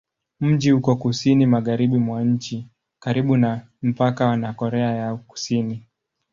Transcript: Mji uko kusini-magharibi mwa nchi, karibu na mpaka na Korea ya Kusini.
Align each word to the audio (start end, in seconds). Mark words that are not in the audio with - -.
Mji 0.39 0.71
uko 0.73 0.95
kusini-magharibi 0.95 1.97
mwa 1.97 2.23
nchi, 2.23 2.67
karibu 2.99 3.37
na 3.37 3.67
mpaka 3.81 4.37
na 4.37 4.53
Korea 4.53 4.91
ya 4.91 5.15
Kusini. 5.15 5.83